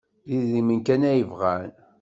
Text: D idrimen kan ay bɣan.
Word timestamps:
D 0.27 0.29
idrimen 0.35 0.79
kan 0.87 1.01
ay 1.11 1.21
bɣan. 1.29 1.69